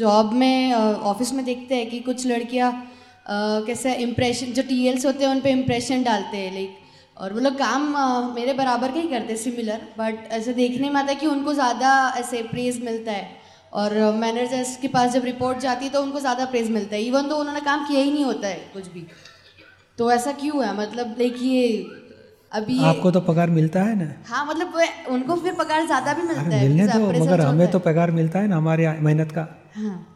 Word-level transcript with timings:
Job 0.00 0.32
में 0.34 0.72
office 1.12 1.32
में 1.34 1.44
देखते 1.44 1.74
हैं 1.74 1.88
कि 1.90 1.98
कुछ 2.02 2.26
लड़कियाँ 2.26 2.70
कैसे 3.66 3.94
इम्प्रेशन 4.02 4.52
जो 4.52 4.62
टी 4.68 4.86
होते 4.88 5.24
हैं 5.24 5.30
उन 5.30 5.40
पे 5.40 5.50
इम्प्रेशन 5.52 6.02
डालते 6.04 6.36
हैं 6.36 6.52
लाइक 6.54 6.76
और 7.16 7.32
वो 7.32 7.40
लोग 7.40 7.54
काम 7.58 7.82
मेरे 8.34 8.52
बराबर 8.54 8.92
का 8.92 9.00
ही 9.00 9.08
करते 9.08 9.32
हैं 9.32 9.40
सिमिलर 9.40 9.80
बट 9.98 10.32
ऐसे 10.32 10.52
देखने 10.54 10.90
में 10.90 11.00
आता 11.00 11.12
है 11.12 11.16
कि 11.16 11.26
उनको 11.26 11.54
ज़्यादा 11.54 11.90
ऐसे 12.18 12.42
प्रेज 12.44 12.80
मिलता 12.84 13.12
है 13.12 13.28
और 13.72 13.94
मैनेजर्स 14.16 14.76
के 14.76 14.88
पास 14.88 15.12
जब 15.12 15.24
रिपोर्ट 15.24 15.58
जाती 15.60 15.84
है 15.84 15.90
तो 15.92 16.02
उनको 16.02 16.20
ज़्यादा 16.20 16.44
प्रेज 16.46 16.70
मिलता 16.70 16.96
है 16.96 17.02
इवन 17.02 17.28
तो 17.28 17.36
उन्होंने 17.36 17.60
काम 17.60 17.84
किया 17.88 18.00
ही 18.00 18.10
नहीं 18.10 18.24
होता 18.24 18.48
है 18.48 18.56
कुछ 18.72 18.88
भी। 18.92 19.06
तो 19.98 20.10
ऐसा 20.12 20.32
क्यों 20.40 20.64
है? 20.64 20.72
मतलब 20.78 21.14
देखिए 21.18 21.62
अभी 22.52 22.74
ये 22.74 22.84
आपको 22.86 23.10
तो 23.10 23.20
पगार 23.22 23.50
मिलता 23.52 23.82
है 23.82 23.94
ना? 23.96 24.10
हाँ 24.26 24.44
मतलब 24.46 24.80
उनको 25.10 25.36
फिर 25.36 25.54
पगार 25.54 25.86
ज़्यादा 25.86 26.12
भी 26.12 26.22
मिलता 26.24 26.42
है 26.42 26.68
मिलने 26.68 26.86
दो 26.88 27.24
मगर 27.24 27.40
हमें 27.42 27.70
तो। 27.70 27.78
पगार 27.80 28.10
मिलता 28.12 28.38
है 28.38 28.48
ना 28.48 28.56
हमारे 28.56 28.88
मेहनत 29.00 29.32
का। 29.32 29.48
हाँ। 29.74 30.06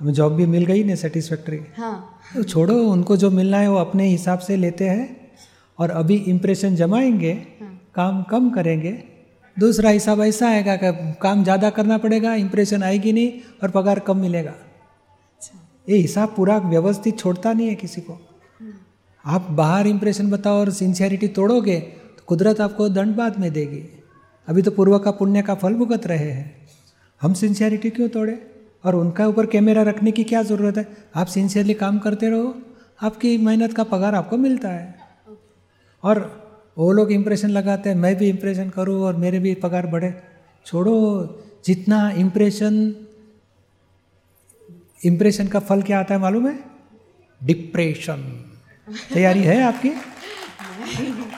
हमें 0.00 0.12
जॉब 0.12 0.32
भी 0.32 0.46
मिल 0.46 0.64
गई 0.64 0.84
ना 0.84 0.94
सेटिस्फैक्ट्री 0.94 1.58
हाँ। 1.76 2.20
तो 2.34 2.42
छोड़ो 2.42 2.74
उनको 2.82 3.16
जो 3.16 3.30
मिलना 3.30 3.58
है 3.58 3.70
वो 3.70 3.76
अपने 3.78 4.06
हिसाब 4.06 4.38
से 4.38 4.56
लेते 4.56 4.88
हैं 4.88 5.16
और 5.78 5.90
अभी 5.92 6.16
इम्प्रेशन 6.28 6.76
जमाएँगे 6.76 7.32
हाँ। 7.60 7.68
काम 7.94 8.22
कम 8.22 8.50
करेंगे। 8.50 8.92
दूसरा 9.56 9.90
हिसाब 9.90 10.20
ऐसा 10.20 10.48
आएगा 10.48 10.76
कि 10.76 10.92
काम 11.22 11.42
ज़्यादा 11.44 11.70
करना 11.70 11.98
पड़ेगा 11.98 12.34
इम्प्रेशन 12.36 12.82
आएगी 12.82 13.12
नहीं 13.12 13.32
और 13.62 13.70
पगार 13.70 13.98
कम 13.98 14.16
मिलेगा। 14.16 14.54
ये 15.86 15.96
हिसाब 15.96 16.34
पूरा 16.36 16.56
व्यवस्थित 16.58 17.18
छोड़ता 17.18 17.52
नहीं 17.52 17.68
है 17.68 17.74
किसी 17.74 18.00
को। 18.00 18.18
आप 19.24 19.46
बाहर 19.50 19.86
इम्प्रेशन 19.86 20.30
बताओ 20.30 20.58
और 20.58 20.70
सिंसियरिटी 20.70 21.28
तोड़ोगे 21.28 21.78
तो 21.80 22.22
कुदरत 22.26 22.60
आपको 22.60 22.88
दंड 22.88 23.16
बाद 23.16 23.38
में 23.38 23.50
देगी। 23.52 23.82
अभी 24.48 24.62
तो 24.62 24.70
पूर्व 24.70 24.98
का 24.98 25.10
पुण्य 25.10 25.42
का 25.42 25.54
फल 25.54 25.74
भुगत 25.74 26.06
रहे 26.06 26.30
हैं। 26.30 26.68
हम 27.20 27.34
सिंसियरिटी 27.34 27.90
क्यों 27.90 28.08
तोड़े? 28.08 28.32
और 28.84 28.94
उनका 28.94 29.26
ऊपर 29.26 29.46
कैमरा 29.46 29.82
रखने 29.82 30.12
की 30.12 30.24
क्या 30.24 30.42
ज़रूरत 30.42 30.76
है? 30.76 30.86
आप 31.14 31.26
सिंसियरली 31.26 31.74
काम 31.74 31.98
करते 31.98 32.28
रहो। 32.30 32.54
आपकी 33.02 33.36
मेहनत 33.38 33.72
का 33.72 33.84
पगार 33.84 34.14
आपको 34.14 34.36
मिलता 34.36 34.68
है। 34.68 34.94
और 36.02 36.18
वो 36.78 36.90
लोग 36.92 37.12
इम्प्रेशन 37.12 37.48
लगाते 37.48 37.88
हैं, 37.88 37.96
मैं 37.96 38.16
भी 38.16 38.28
इम्प्रेशन 38.28 38.70
करूँ 38.70 39.02
और 39.02 39.16
मेरे 39.16 39.38
भी 39.38 39.54
पगार 39.54 39.86
बढ़े। 39.86 40.14
छोड़ो, 40.66 41.44
जितना 41.64 42.10
इम्प्रेशन 42.10 42.94
इम्प्रेशन 45.04 45.48
का 45.48 45.58
फल 45.58 45.82
क्या 45.82 45.98
आता 46.00 46.14
है 46.14 46.20
मालूम 46.20 46.48
है? 46.48 46.58
डिप्रेशन 47.40 48.22
तैयारी 49.14 49.42
है 49.42 49.60
आपकी? 49.62 49.90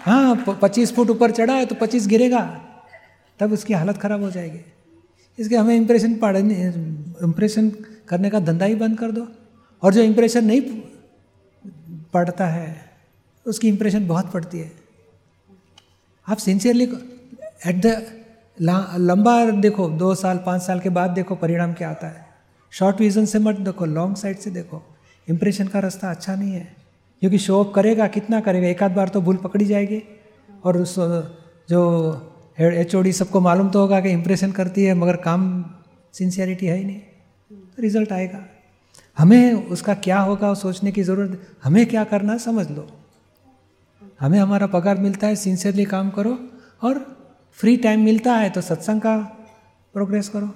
हाँ 0.00 0.44
पच्चीस 0.62 0.94
फुट 0.94 1.10
ऊपर 1.10 1.30
चढ़ा 1.30 1.54
है 1.54 1.66
तो 1.66 1.74
पच्चीस 1.74 2.06
गिरेगा। 2.06 2.40
तब 3.40 3.52
उसकी 3.52 3.74
हालत 3.74 3.98
खराब 3.98 4.22
हो 4.22 4.30
जाएगी। 4.30 4.60
इसके 5.38 5.56
हमें 5.56 5.76
इम्प्रेशन 5.76 6.14
पढ़ने 6.14 6.54
इम्प्रेशन 7.22 7.70
करने 8.08 8.30
का 8.30 8.40
धंधा 8.40 8.64
ही 8.64 8.74
बंद 8.74 8.98
कर 8.98 9.10
दो। 9.10 9.28
और 9.82 9.94
जो 9.94 10.02
इम्प्रेशन 10.02 10.44
नहीं 10.44 10.60
पढ़ता 12.14 12.46
है, 12.46 12.76
उसकी 13.46 13.68
इम्प्रेशन 13.68 14.08
बहुत 14.08 14.32
पड़ती 14.32 14.58
है। 14.58 14.72
आप 16.28 16.36
सिंसियरली 16.36 16.84
एट 17.66 17.76
द 17.86 18.06
लंबा 18.96 19.50
देखो, 19.50 19.88
दो 19.88 20.14
साल, 20.14 20.38
पाँच 20.46 20.62
साल 20.62 20.80
के 20.80 20.88
बाद 20.88 21.10
देखो 21.10 21.34
परिणाम 21.34 21.72
क्या 21.72 21.90
आता 21.90 22.06
है। 22.06 22.26
शॉर्ट 22.70 23.00
विजन 23.00 23.24
से 23.24 23.38
मत 23.38 23.54
देखो 23.54 23.84
लॉन्ग 23.84 24.16
साइड 24.16 24.38
से 24.38 24.50
देखो। 24.50 24.96
इम्प्रेशन 25.28 25.66
का 25.66 25.78
रास्ता 25.78 26.10
अच्छा 26.10 26.34
नहीं 26.34 26.52
है। 26.52 26.76
क्योंकि 27.20 27.38
शो 27.38 27.60
ऑफ़ 27.60 27.74
करेगा, 27.74 28.06
कितना 28.06 28.40
करेगा? 28.40 28.68
एक 28.68 28.82
आध 28.82 28.92
बार 28.92 29.08
तो 29.08 29.20
भूल 29.20 29.36
पकड़ी 29.36 29.64
जाएगी। 29.64 30.02
और 30.64 30.78
उस, 30.78 30.94
जो 31.70 32.12
एच 32.58 32.94
ओ 32.94 33.00
डी 33.02 33.12
सबको 33.12 33.40
मालूम 33.40 33.68
तो 33.70 33.80
होगा 33.80 34.00
कि 34.00 34.10
इंप्रेशन 34.10 34.52
करती 34.52 34.84
है, 34.84 34.94
मगर 34.94 35.16
काम 35.16 35.42
सिंसियरिटी 36.14 36.66
है 36.66 36.76
ही 36.76 36.84
नहीं। 36.84 37.00
तो 37.50 37.82
रिज़ल्ट 37.82 38.12
आएगा। 38.12 38.44
हमें 39.18 39.68
उसका 39.68 39.94
क्या 39.96 40.18
होगा 40.20 40.52
सोचने 40.54 40.92
की 40.92 41.02
ज़रूरत, 41.02 41.40
हमें 41.64 41.84
क्या 41.86 42.04
करना 42.04 42.32
है, 42.32 42.38
समझ 42.38 42.70
लो। 42.70 42.86
हमें 44.20 44.38
हमारा 44.38 44.66
पगार 44.66 44.98
मिलता 44.98 45.26
है 45.26 45.36
सिंसियरली 45.36 45.84
काम 45.84 46.10
करो, 46.10 46.38
और 46.82 46.98
फ्री 47.58 47.76
टाइम 47.76 48.04
मिलता 48.04 48.34
है 48.34 48.50
तो 48.50 48.60
सत्संग 48.60 49.00
का 49.00 49.16
प्रोग्रेस 49.94 50.28
करो। 50.28 50.54